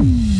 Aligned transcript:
Mm. 0.00 0.37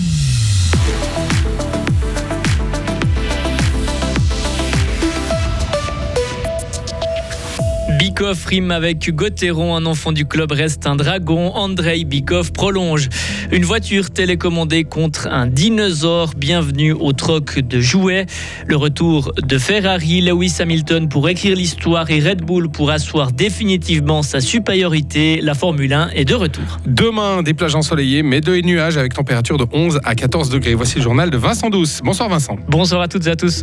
Bikov 8.19 8.47
rime 8.47 8.73
avec 8.73 9.15
Gauthieron, 9.15 9.77
un 9.77 9.87
enfant 9.87 10.11
du 10.11 10.27
club 10.27 10.51
reste 10.51 10.89
un 10.89 10.97
dragon. 10.97 11.53
Andrei 11.55 12.03
Bikov 12.03 12.51
prolonge. 12.51 13.09
Une 13.53 13.65
voiture 13.65 14.11
télécommandée 14.11 14.83
contre 14.83 15.29
un 15.29 15.47
dinosaure. 15.47 16.33
Bienvenue 16.37 16.91
au 16.91 17.13
troc 17.13 17.61
de 17.61 17.79
jouets. 17.79 18.27
Le 18.67 18.75
retour 18.75 19.33
de 19.41 19.57
Ferrari, 19.57 20.21
Lewis 20.21 20.57
Hamilton 20.59 21.09
pour 21.09 21.29
écrire 21.29 21.55
l'histoire 21.55 22.11
et 22.11 22.19
Red 22.19 22.43
Bull 22.43 22.69
pour 22.69 22.91
asseoir 22.91 23.31
définitivement 23.31 24.25
sa 24.25 24.41
supériorité. 24.41 25.41
La 25.41 25.55
Formule 25.55 25.93
1 25.93 26.09
est 26.09 26.25
de 26.25 26.35
retour. 26.35 26.65
Demain, 26.87 27.45
des 27.45 27.55
plages 27.55 27.77
ensoleillées, 27.77 28.25
mais 28.25 28.41
de 28.41 28.61
nuages 28.63 28.97
avec 28.97 29.15
température 29.15 29.59
de 29.59 29.67
11 29.73 30.01
à 30.03 30.17
14 30.17 30.51
degrés. 30.51 30.75
Voici 30.75 30.97
le 30.97 31.03
journal 31.03 31.31
de 31.31 31.37
Vincent 31.37 31.71
Douce. 31.71 32.01
Bonsoir 32.03 32.29
Vincent. 32.29 32.57
Bonsoir 32.67 33.01
à 33.01 33.07
toutes 33.07 33.29
et 33.29 33.31
à 33.31 33.37
tous. 33.37 33.63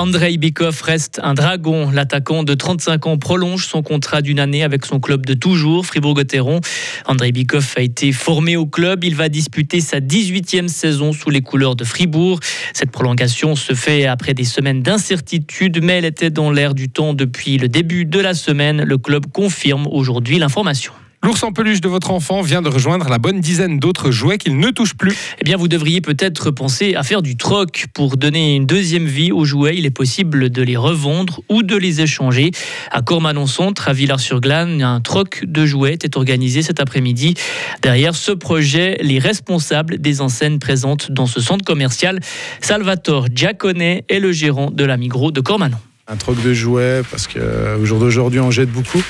Andrei 0.00 0.38
Bikov 0.38 0.80
reste 0.80 1.20
un 1.22 1.34
dragon. 1.34 1.90
L'attaquant 1.90 2.42
de 2.42 2.54
35 2.54 3.06
ans 3.06 3.18
prolonge 3.18 3.66
son 3.66 3.82
contrat 3.82 4.22
d'une 4.22 4.40
année 4.40 4.62
avec 4.62 4.86
son 4.86 4.98
club 4.98 5.26
de 5.26 5.34
toujours, 5.34 5.84
Fribourg-Gotteron. 5.84 6.62
Andrei 7.04 7.32
Bikov 7.32 7.74
a 7.76 7.82
été 7.82 8.10
formé 8.12 8.56
au 8.56 8.64
club. 8.64 9.04
Il 9.04 9.14
va 9.14 9.28
disputer 9.28 9.82
sa 9.82 10.00
18e 10.00 10.68
saison 10.68 11.12
sous 11.12 11.28
les 11.28 11.42
couleurs 11.42 11.76
de 11.76 11.84
Fribourg. 11.84 12.40
Cette 12.72 12.90
prolongation 12.90 13.54
se 13.54 13.74
fait 13.74 14.06
après 14.06 14.32
des 14.32 14.44
semaines 14.44 14.80
d'incertitude, 14.82 15.84
mais 15.84 15.98
elle 15.98 16.06
était 16.06 16.30
dans 16.30 16.50
l'air 16.50 16.72
du 16.72 16.88
temps 16.88 17.12
depuis 17.12 17.58
le 17.58 17.68
début 17.68 18.06
de 18.06 18.20
la 18.20 18.32
semaine. 18.32 18.82
Le 18.82 18.96
club 18.96 19.26
confirme 19.30 19.86
aujourd'hui 19.86 20.38
l'information. 20.38 20.94
L'ours 21.22 21.42
en 21.42 21.52
peluche 21.52 21.82
de 21.82 21.88
votre 21.88 22.12
enfant 22.12 22.40
vient 22.40 22.62
de 22.62 22.70
rejoindre 22.70 23.10
la 23.10 23.18
bonne 23.18 23.40
dizaine 23.40 23.78
d'autres 23.78 24.10
jouets 24.10 24.38
qu'il 24.38 24.58
ne 24.58 24.70
touche 24.70 24.94
plus. 24.94 25.14
Eh 25.38 25.44
bien, 25.44 25.58
vous 25.58 25.68
devriez 25.68 26.00
peut-être 26.00 26.50
penser 26.50 26.94
à 26.94 27.02
faire 27.02 27.20
du 27.20 27.36
troc 27.36 27.88
pour 27.92 28.16
donner 28.16 28.56
une 28.56 28.64
deuxième 28.64 29.04
vie 29.04 29.30
aux 29.30 29.44
jouets. 29.44 29.76
Il 29.76 29.84
est 29.84 29.90
possible 29.90 30.48
de 30.48 30.62
les 30.62 30.78
revendre 30.78 31.42
ou 31.50 31.62
de 31.62 31.76
les 31.76 32.00
échanger. 32.00 32.52
À 32.90 33.02
Cormanon-Centre, 33.02 33.88
à 33.88 33.92
Villars-sur-Glane, 33.92 34.82
un 34.82 35.02
troc 35.02 35.44
de 35.44 35.66
jouets 35.66 35.98
est 36.02 36.16
organisé 36.16 36.62
cet 36.62 36.80
après-midi. 36.80 37.34
Derrière 37.82 38.14
ce 38.14 38.32
projet, 38.32 38.96
les 39.02 39.18
responsables 39.18 39.98
des 39.98 40.22
enseignes 40.22 40.58
présentes 40.58 41.12
dans 41.12 41.26
ce 41.26 41.42
centre 41.42 41.66
commercial, 41.66 42.20
Salvatore 42.62 43.26
Giacone 43.34 43.82
est 43.82 44.20
le 44.20 44.32
gérant 44.32 44.70
de 44.70 44.84
la 44.84 44.96
Migros 44.96 45.32
de 45.32 45.42
Cormanon. 45.42 45.78
Un 46.08 46.16
troc 46.16 46.42
de 46.42 46.54
jouets 46.54 47.02
parce 47.10 47.28
qu'au 47.28 47.84
jour 47.84 47.98
d'aujourd'hui, 47.98 48.40
on 48.40 48.50
jette 48.50 48.72
beaucoup 48.72 49.02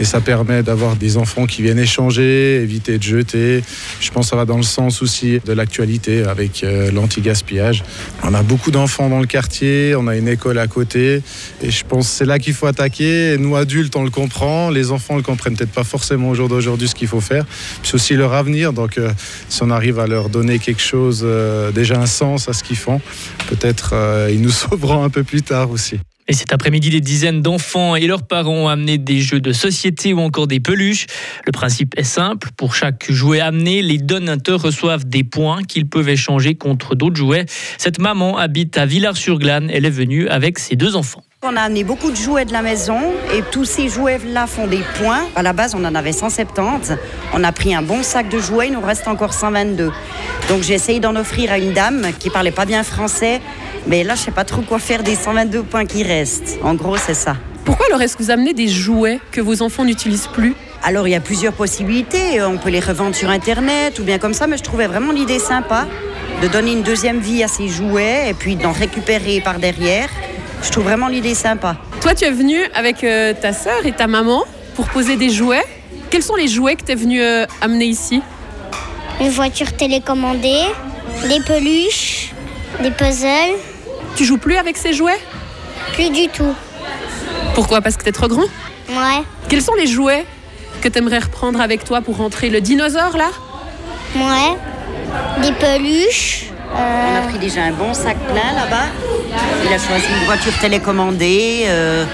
et 0.00 0.04
ça 0.04 0.20
permet 0.22 0.62
d'avoir 0.62 0.96
des 0.96 1.18
enfants 1.18 1.46
qui 1.46 1.60
viennent 1.62 1.78
échanger, 1.78 2.56
éviter 2.62 2.96
de 2.96 3.02
jeter. 3.02 3.62
Je 4.00 4.10
pense 4.10 4.26
que 4.26 4.30
ça 4.30 4.36
va 4.36 4.46
dans 4.46 4.56
le 4.56 4.62
sens 4.62 5.02
aussi 5.02 5.40
de 5.44 5.52
l'actualité 5.52 6.24
avec 6.24 6.64
euh, 6.64 6.90
l'anti-gaspillage. 6.90 7.84
On 8.24 8.32
a 8.32 8.42
beaucoup 8.42 8.70
d'enfants 8.70 9.10
dans 9.10 9.20
le 9.20 9.26
quartier, 9.26 9.94
on 9.94 10.08
a 10.08 10.16
une 10.16 10.26
école 10.26 10.58
à 10.58 10.66
côté 10.66 11.22
et 11.62 11.70
je 11.70 11.84
pense 11.84 12.08
que 12.08 12.14
c'est 12.14 12.24
là 12.24 12.38
qu'il 12.38 12.54
faut 12.54 12.66
attaquer. 12.66 13.36
nous 13.38 13.56
adultes, 13.56 13.94
on 13.94 14.02
le 14.02 14.10
comprend, 14.10 14.70
les 14.70 14.90
enfants 14.90 15.16
ne 15.16 15.22
comprennent 15.22 15.54
peut-être 15.54 15.72
pas 15.72 15.84
forcément 15.84 16.30
au 16.30 16.34
jour 16.34 16.48
d'aujourd'hui 16.48 16.88
ce 16.88 16.94
qu'il 16.94 17.08
faut 17.08 17.20
faire. 17.20 17.44
C'est 17.82 17.94
aussi 17.94 18.14
leur 18.14 18.32
avenir, 18.32 18.72
donc 18.72 18.96
euh, 18.96 19.10
si 19.50 19.62
on 19.62 19.70
arrive 19.70 19.98
à 19.98 20.06
leur 20.06 20.30
donner 20.30 20.58
quelque 20.58 20.82
chose, 20.82 21.20
euh, 21.24 21.72
déjà 21.72 22.00
un 22.00 22.06
sens 22.06 22.48
à 22.48 22.54
ce 22.54 22.64
qu'ils 22.64 22.78
font, 22.78 23.02
peut-être 23.48 23.94
ils 24.30 24.40
nous 24.40 24.50
sauveront 24.50 25.04
un 25.04 25.10
peu 25.10 25.24
plus 25.24 25.42
tard 25.42 25.70
aussi. 25.70 26.00
Et 26.30 26.32
cet 26.32 26.52
après-midi, 26.52 26.90
des 26.90 27.00
dizaines 27.00 27.42
d'enfants 27.42 27.96
et 27.96 28.06
leurs 28.06 28.22
parents 28.22 28.54
ont 28.54 28.68
amené 28.68 28.98
des 28.98 29.18
jeux 29.18 29.40
de 29.40 29.50
société 29.50 30.12
ou 30.12 30.20
encore 30.20 30.46
des 30.46 30.60
peluches. 30.60 31.06
Le 31.44 31.50
principe 31.50 31.98
est 31.98 32.04
simple. 32.04 32.50
Pour 32.56 32.76
chaque 32.76 33.10
jouet 33.10 33.40
amené, 33.40 33.82
les 33.82 33.98
donateurs 33.98 34.62
reçoivent 34.62 35.04
des 35.04 35.24
points 35.24 35.64
qu'ils 35.64 35.88
peuvent 35.88 36.08
échanger 36.08 36.54
contre 36.54 36.94
d'autres 36.94 37.16
jouets. 37.16 37.46
Cette 37.78 37.98
maman 37.98 38.38
habite 38.38 38.78
à 38.78 38.86
Villars-sur-Glane. 38.86 39.70
Elle 39.74 39.84
est 39.84 39.90
venue 39.90 40.28
avec 40.28 40.60
ses 40.60 40.76
deux 40.76 40.94
enfants. 40.94 41.24
On 41.42 41.56
a 41.56 41.62
amené 41.62 41.82
beaucoup 41.82 42.12
de 42.12 42.16
jouets 42.16 42.44
de 42.44 42.52
la 42.52 42.62
maison 42.62 43.00
et 43.34 43.42
tous 43.50 43.64
ces 43.64 43.88
jouets-là 43.88 44.46
font 44.46 44.68
des 44.68 44.82
points. 44.98 45.26
À 45.34 45.42
la 45.42 45.52
base, 45.52 45.74
on 45.74 45.84
en 45.84 45.96
avait 45.96 46.12
170. 46.12 46.92
On 47.32 47.42
a 47.42 47.50
pris 47.50 47.74
un 47.74 47.82
bon 47.82 48.04
sac 48.04 48.28
de 48.28 48.38
jouets, 48.38 48.68
il 48.68 48.74
nous 48.74 48.80
reste 48.80 49.08
encore 49.08 49.32
122. 49.32 49.90
Donc 50.48 50.62
j'ai 50.62 50.74
essayé 50.74 51.00
d'en 51.00 51.16
offrir 51.16 51.50
à 51.50 51.58
une 51.58 51.72
dame 51.72 52.08
qui 52.20 52.30
parlait 52.30 52.50
pas 52.50 52.66
bien 52.66 52.84
français 52.84 53.40
mais 53.86 54.04
là, 54.04 54.14
je 54.14 54.20
sais 54.20 54.30
pas 54.30 54.44
trop 54.44 54.62
quoi 54.62 54.78
faire 54.78 55.02
des 55.02 55.14
122 55.14 55.62
points 55.62 55.86
qui 55.86 56.02
restent. 56.02 56.58
En 56.62 56.74
gros, 56.74 56.96
c'est 56.96 57.14
ça. 57.14 57.36
Pourquoi 57.64 57.86
alors 57.86 58.02
est-ce 58.02 58.16
que 58.16 58.22
vous 58.22 58.30
amenez 58.30 58.54
des 58.54 58.68
jouets 58.68 59.20
que 59.32 59.40
vos 59.40 59.62
enfants 59.62 59.84
n'utilisent 59.84 60.28
plus? 60.28 60.54
Alors, 60.82 61.06
il 61.06 61.10
y 61.10 61.14
a 61.14 61.20
plusieurs 61.20 61.52
possibilités. 61.52 62.42
On 62.42 62.56
peut 62.56 62.70
les 62.70 62.80
revendre 62.80 63.14
sur 63.14 63.28
Internet 63.28 63.98
ou 63.98 64.02
bien 64.02 64.18
comme 64.18 64.34
ça, 64.34 64.46
mais 64.46 64.56
je 64.56 64.62
trouvais 64.62 64.86
vraiment 64.86 65.12
l'idée 65.12 65.38
sympa 65.38 65.86
de 66.42 66.48
donner 66.48 66.72
une 66.72 66.82
deuxième 66.82 67.18
vie 67.18 67.42
à 67.42 67.48
ces 67.48 67.68
jouets 67.68 68.30
et 68.30 68.34
puis 68.34 68.56
d'en 68.56 68.72
récupérer 68.72 69.40
par 69.40 69.58
derrière. 69.58 70.08
Je 70.62 70.70
trouve 70.70 70.84
vraiment 70.84 71.08
l'idée 71.08 71.34
sympa. 71.34 71.76
Toi, 72.00 72.14
tu 72.14 72.24
es 72.24 72.30
venu 72.30 72.56
avec 72.74 73.04
euh, 73.04 73.34
ta 73.34 73.52
sœur 73.52 73.84
et 73.84 73.92
ta 73.92 74.06
maman 74.06 74.44
pour 74.74 74.88
poser 74.88 75.16
des 75.16 75.30
jouets. 75.30 75.64
Quels 76.08 76.22
sont 76.22 76.36
les 76.36 76.48
jouets 76.48 76.76
que 76.76 76.84
tu 76.84 76.92
es 76.92 76.94
venu 76.94 77.20
euh, 77.20 77.44
amener 77.60 77.86
ici? 77.86 78.22
Une 79.20 79.28
voiture 79.28 79.72
télécommandée, 79.74 80.64
des 81.28 81.40
peluches, 81.40 82.32
des 82.80 82.90
puzzles. 82.90 83.56
Tu 84.16 84.24
joues 84.24 84.38
plus 84.38 84.56
avec 84.56 84.76
ces 84.76 84.92
jouets? 84.92 85.18
Plus 85.94 86.10
du 86.10 86.28
tout. 86.28 86.54
Pourquoi? 87.54 87.80
Parce 87.80 87.96
que 87.96 88.04
t'es 88.04 88.12
trop 88.12 88.28
grand? 88.28 88.46
Ouais. 88.88 89.22
Quels 89.48 89.62
sont 89.62 89.74
les 89.74 89.86
jouets 89.86 90.24
que 90.80 90.88
t'aimerais 90.88 91.18
reprendre 91.18 91.60
avec 91.60 91.84
toi 91.84 92.00
pour 92.00 92.16
rentrer? 92.16 92.50
Le 92.50 92.60
dinosaure 92.60 93.16
là? 93.16 93.30
Ouais. 94.16 94.56
Des 95.42 95.52
peluches. 95.52 96.46
On 96.72 97.16
a 97.18 97.28
pris 97.28 97.38
déjà 97.38 97.62
un 97.62 97.72
bon 97.72 97.92
sac 97.94 98.16
plein 98.26 98.52
là-bas. 98.54 98.86
Il 99.64 99.72
a 99.72 99.78
choisi 99.78 100.04
une 100.20 100.24
voiture 100.24 100.56
télécommandée, 100.58 101.64
euh, 101.66 102.04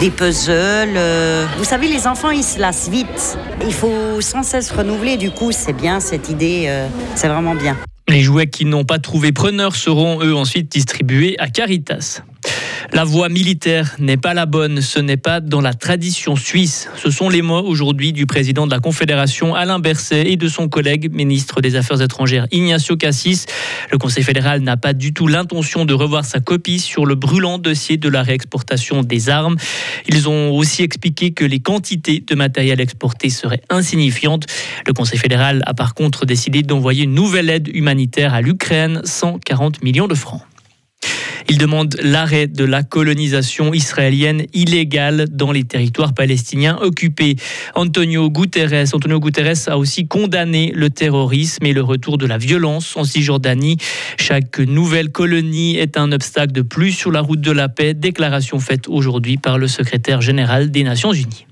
des 0.00 0.10
puzzles. 0.10 0.94
euh. 0.96 1.46
Vous 1.58 1.64
savez, 1.64 1.88
les 1.88 2.06
enfants, 2.06 2.30
ils 2.30 2.44
se 2.44 2.58
lassent 2.58 2.88
vite. 2.88 3.36
Il 3.64 3.74
faut 3.74 4.20
sans 4.20 4.42
cesse 4.44 4.70
renouveler. 4.70 5.16
Du 5.16 5.30
coup, 5.32 5.50
c'est 5.50 5.72
bien 5.72 5.98
cette 6.00 6.28
idée. 6.28 6.66
euh, 6.68 6.86
c'est 7.16 7.28
vraiment 7.28 7.54
bien. 7.54 7.76
Les 8.08 8.22
jouets 8.22 8.46
qui 8.46 8.64
n'ont 8.64 8.84
pas 8.84 8.98
trouvé 8.98 9.32
preneur 9.32 9.74
seront 9.74 10.22
eux 10.22 10.34
ensuite 10.34 10.70
distribués 10.70 11.36
à 11.38 11.48
Caritas. 11.48 12.22
La 12.92 13.04
voie 13.04 13.28
militaire 13.28 13.96
n'est 13.98 14.16
pas 14.16 14.32
la 14.32 14.46
bonne, 14.46 14.80
ce 14.80 15.00
n'est 15.00 15.16
pas 15.16 15.40
dans 15.40 15.60
la 15.60 15.74
tradition 15.74 16.36
suisse. 16.36 16.88
Ce 16.96 17.10
sont 17.10 17.28
les 17.28 17.42
mots 17.42 17.62
aujourd'hui 17.62 18.12
du 18.12 18.26
président 18.26 18.66
de 18.66 18.70
la 18.70 18.78
Confédération 18.78 19.54
Alain 19.54 19.78
Berset 19.80 20.30
et 20.30 20.36
de 20.36 20.48
son 20.48 20.68
collègue 20.68 21.12
ministre 21.12 21.60
des 21.60 21.74
Affaires 21.74 22.00
étrangères 22.00 22.46
Ignacio 22.52 22.96
Cassis. 22.96 23.46
Le 23.90 23.98
Conseil 23.98 24.22
fédéral 24.22 24.60
n'a 24.60 24.76
pas 24.76 24.92
du 24.92 25.12
tout 25.12 25.26
l'intention 25.26 25.84
de 25.84 25.94
revoir 25.94 26.24
sa 26.24 26.40
copie 26.40 26.78
sur 26.78 27.06
le 27.06 27.16
brûlant 27.16 27.58
dossier 27.58 27.96
de 27.96 28.08
la 28.08 28.22
réexportation 28.22 29.02
des 29.02 29.28
armes. 29.28 29.56
Ils 30.08 30.28
ont 30.28 30.50
aussi 30.52 30.82
expliqué 30.82 31.32
que 31.32 31.44
les 31.44 31.60
quantités 31.60 32.22
de 32.26 32.34
matériel 32.34 32.80
exporté 32.80 33.30
seraient 33.30 33.62
insignifiantes. 33.68 34.46
Le 34.86 34.92
Conseil 34.92 35.18
fédéral 35.18 35.62
a 35.66 35.74
par 35.74 35.94
contre 35.94 36.24
décidé 36.24 36.62
d'envoyer 36.62 37.04
une 37.04 37.14
nouvelle 37.14 37.50
aide 37.50 37.68
humanitaire 37.74 38.32
à 38.32 38.40
l'Ukraine, 38.40 39.00
140 39.04 39.82
millions 39.82 40.08
de 40.08 40.14
francs. 40.14 40.42
Il 41.48 41.58
demande 41.58 41.96
l'arrêt 42.02 42.48
de 42.48 42.64
la 42.64 42.82
colonisation 42.82 43.72
israélienne 43.72 44.46
illégale 44.52 45.26
dans 45.30 45.52
les 45.52 45.62
territoires 45.64 46.12
palestiniens 46.12 46.76
occupés. 46.80 47.36
Antonio 47.74 48.30
Guterres, 48.30 48.92
Antonio 48.92 49.20
Guterres 49.20 49.68
a 49.68 49.78
aussi 49.78 50.08
condamné 50.08 50.72
le 50.74 50.90
terrorisme 50.90 51.64
et 51.64 51.72
le 51.72 51.82
retour 51.82 52.18
de 52.18 52.26
la 52.26 52.38
violence 52.38 52.96
en 52.96 53.04
Cisjordanie. 53.04 53.76
Chaque 54.18 54.58
nouvelle 54.58 55.10
colonie 55.10 55.76
est 55.76 55.96
un 55.96 56.10
obstacle 56.10 56.52
de 56.52 56.62
plus 56.62 56.92
sur 56.92 57.12
la 57.12 57.20
route 57.20 57.40
de 57.40 57.52
la 57.52 57.68
paix, 57.68 57.94
déclaration 57.94 58.58
faite 58.58 58.88
aujourd'hui 58.88 59.36
par 59.36 59.58
le 59.58 59.68
secrétaire 59.68 60.20
général 60.20 60.70
des 60.70 60.82
Nations 60.82 61.12
Unies. 61.12 61.45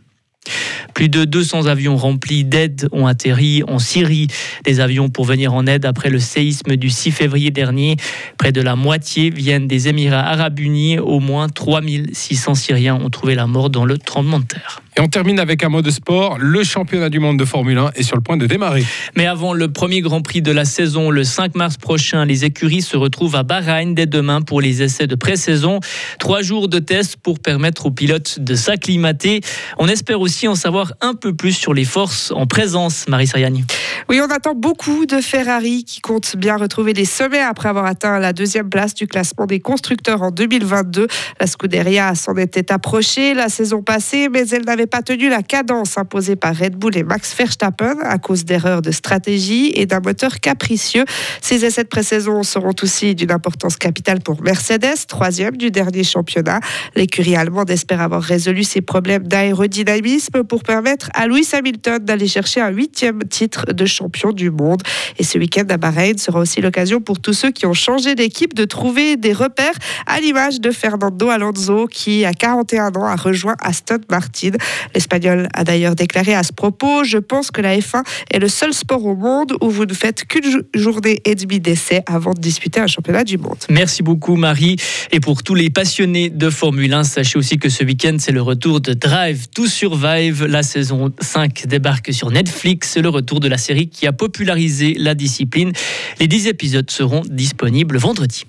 Plus 0.94 1.08
de 1.08 1.24
200 1.24 1.66
avions 1.66 1.96
remplis 1.96 2.44
d'aide 2.44 2.88
ont 2.92 3.06
atterri 3.06 3.62
en 3.66 3.78
Syrie. 3.78 4.28
Des 4.64 4.80
avions 4.80 5.08
pour 5.08 5.24
venir 5.24 5.52
en 5.52 5.66
aide 5.66 5.86
après 5.86 6.10
le 6.10 6.20
séisme 6.20 6.76
du 6.76 6.90
6 6.90 7.10
février 7.10 7.50
dernier. 7.50 7.96
Près 8.38 8.52
de 8.52 8.60
la 8.60 8.76
moitié 8.76 9.30
viennent 9.30 9.66
des 9.66 9.88
Émirats 9.88 10.26
arabes 10.26 10.60
unis. 10.60 10.98
Au 10.98 11.20
moins 11.20 11.48
3600 11.48 12.54
Syriens 12.54 12.94
ont 12.94 13.10
trouvé 13.10 13.34
la 13.34 13.46
mort 13.46 13.70
dans 13.70 13.84
le 13.84 13.98
tremblement 13.98 14.40
de 14.40 14.46
terre. 14.46 14.82
Et 14.96 15.00
on 15.00 15.08
termine 15.08 15.40
avec 15.40 15.64
un 15.64 15.68
mot 15.68 15.82
de 15.82 15.90
sport. 15.90 16.38
Le 16.38 16.62
championnat 16.62 17.08
du 17.08 17.18
monde 17.18 17.36
de 17.36 17.44
Formule 17.44 17.78
1 17.78 17.90
est 17.96 18.04
sur 18.04 18.14
le 18.14 18.22
point 18.22 18.36
de 18.36 18.46
démarrer. 18.46 18.84
Mais 19.16 19.26
avant 19.26 19.52
le 19.52 19.66
premier 19.66 20.00
Grand 20.00 20.22
Prix 20.22 20.40
de 20.40 20.52
la 20.52 20.64
saison, 20.64 21.10
le 21.10 21.24
5 21.24 21.56
mars 21.56 21.76
prochain, 21.76 22.24
les 22.24 22.44
écuries 22.44 22.80
se 22.80 22.96
retrouvent 22.96 23.34
à 23.34 23.42
Bahreïn 23.42 23.94
dès 23.94 24.06
demain 24.06 24.40
pour 24.40 24.60
les 24.60 24.82
essais 24.82 25.08
de 25.08 25.16
pré-saison. 25.16 25.80
Trois 26.20 26.42
jours 26.42 26.68
de 26.68 26.78
tests 26.78 27.16
pour 27.16 27.40
permettre 27.40 27.86
aux 27.86 27.90
pilotes 27.90 28.38
de 28.38 28.54
s'acclimater. 28.54 29.40
On 29.78 29.88
espère 29.88 30.20
aussi 30.20 30.46
en 30.46 30.54
savoir 30.54 30.92
un 31.00 31.14
peu 31.14 31.34
plus 31.34 31.54
sur 31.54 31.74
les 31.74 31.84
forces 31.84 32.30
en 32.30 32.46
présence, 32.46 33.08
Marie 33.08 33.26
Sariani. 33.26 33.64
Oui, 34.08 34.20
on 34.22 34.30
attend 34.30 34.54
beaucoup 34.54 35.06
de 35.06 35.20
Ferrari 35.20 35.82
qui 35.82 36.02
compte 36.02 36.36
bien 36.36 36.56
retrouver 36.56 36.92
les 36.92 37.04
sommets 37.04 37.40
après 37.40 37.68
avoir 37.68 37.86
atteint 37.86 38.20
la 38.20 38.32
deuxième 38.32 38.70
place 38.70 38.94
du 38.94 39.08
classement 39.08 39.46
des 39.46 39.58
constructeurs 39.58 40.22
en 40.22 40.30
2022. 40.30 41.08
La 41.40 41.46
Scuderia 41.48 42.14
s'en 42.14 42.36
était 42.36 42.70
approchée 42.70 43.34
la 43.34 43.48
saison 43.48 43.82
passée, 43.82 44.28
mais 44.28 44.46
elle 44.50 44.64
n'avait 44.64 44.83
pas 44.86 45.02
tenu 45.02 45.28
la 45.28 45.42
cadence 45.42 45.98
imposée 45.98 46.36
par 46.36 46.56
Red 46.56 46.76
Bull 46.76 46.96
et 46.96 47.02
Max 47.02 47.34
Verstappen 47.34 47.96
à 48.02 48.18
cause 48.18 48.44
d'erreurs 48.44 48.82
de 48.82 48.90
stratégie 48.90 49.72
et 49.74 49.86
d'un 49.86 50.00
moteur 50.00 50.40
capricieux. 50.40 51.04
Ces 51.40 51.64
essais 51.64 51.84
de 51.84 51.88
pré-saison 51.88 52.42
seront 52.42 52.74
aussi 52.82 53.14
d'une 53.14 53.32
importance 53.32 53.76
capitale 53.76 54.20
pour 54.20 54.42
Mercedes, 54.42 55.06
troisième 55.08 55.56
du 55.56 55.70
dernier 55.70 56.04
championnat. 56.04 56.60
L'écurie 56.94 57.36
allemande 57.36 57.70
espère 57.70 58.00
avoir 58.00 58.22
résolu 58.22 58.64
ses 58.64 58.80
problèmes 58.80 59.26
d'aérodynamisme 59.26 60.44
pour 60.44 60.62
permettre 60.62 61.10
à 61.14 61.26
Lewis 61.26 61.50
Hamilton 61.52 62.04
d'aller 62.04 62.28
chercher 62.28 62.60
un 62.60 62.70
huitième 62.70 63.20
titre 63.24 63.72
de 63.72 63.86
champion 63.86 64.32
du 64.32 64.50
monde. 64.50 64.82
Et 65.18 65.24
ce 65.24 65.38
week-end 65.38 65.64
à 65.68 65.76
Bahreïn 65.76 66.18
sera 66.18 66.40
aussi 66.40 66.60
l'occasion 66.60 67.00
pour 67.00 67.20
tous 67.20 67.32
ceux 67.32 67.50
qui 67.50 67.66
ont 67.66 67.74
changé 67.74 68.14
d'équipe 68.14 68.54
de 68.54 68.64
trouver 68.64 69.16
des 69.16 69.32
repères 69.32 69.74
à 70.06 70.20
l'image 70.20 70.60
de 70.60 70.70
Fernando 70.70 71.28
Alonso 71.28 71.86
qui, 71.86 72.24
à 72.24 72.32
41 72.32 72.94
ans, 72.96 73.06
a 73.06 73.16
rejoint 73.16 73.56
Aston 73.60 73.98
Martin. 74.10 74.50
L'Espagnol 74.94 75.48
a 75.54 75.64
d'ailleurs 75.64 75.94
déclaré 75.94 76.34
à 76.34 76.42
ce 76.42 76.52
propos 76.52 77.04
Je 77.04 77.18
pense 77.18 77.50
que 77.50 77.60
la 77.60 77.76
F1 77.76 78.02
est 78.30 78.38
le 78.38 78.48
seul 78.48 78.72
sport 78.72 79.04
au 79.04 79.16
monde 79.16 79.54
où 79.60 79.70
vous 79.70 79.86
ne 79.86 79.94
faites 79.94 80.24
qu'une 80.24 80.62
journée 80.74 81.20
et 81.24 81.34
demie 81.34 81.60
d'essai 81.60 82.02
avant 82.06 82.32
de 82.32 82.40
disputer 82.40 82.80
un 82.80 82.86
championnat 82.86 83.24
du 83.24 83.38
monde. 83.38 83.58
Merci 83.68 84.02
beaucoup 84.02 84.36
Marie. 84.36 84.76
Et 85.12 85.20
pour 85.20 85.42
tous 85.42 85.54
les 85.54 85.70
passionnés 85.70 86.30
de 86.30 86.50
Formule 86.50 86.92
1, 86.92 87.04
sachez 87.04 87.38
aussi 87.38 87.58
que 87.58 87.68
ce 87.68 87.84
week-end, 87.84 88.16
c'est 88.18 88.32
le 88.32 88.42
retour 88.42 88.80
de 88.80 88.92
Drive 88.92 89.48
to 89.54 89.66
Survive. 89.66 90.44
La 90.44 90.62
saison 90.62 91.12
5 91.20 91.66
débarque 91.66 92.12
sur 92.12 92.30
Netflix. 92.30 92.96
Le 92.96 93.08
retour 93.08 93.40
de 93.40 93.48
la 93.48 93.58
série 93.58 93.88
qui 93.88 94.06
a 94.06 94.12
popularisé 94.12 94.94
la 94.98 95.14
discipline. 95.14 95.72
Les 96.20 96.28
10 96.28 96.48
épisodes 96.48 96.90
seront 96.90 97.22
disponibles 97.28 97.98
vendredi. 97.98 98.44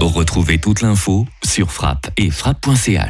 Retrouvez 0.00 0.58
toute 0.58 0.80
l'info 0.80 1.26
sur 1.44 1.70
frappe 1.70 2.10
et 2.16 2.30
frappe.ch. 2.30 3.04